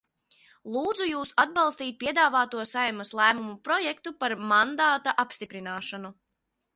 [0.75, 6.15] Lūdzu jūs atbalstīt piedāvāto Saeimas lēmuma projektu par mandāta apstiprināšanu.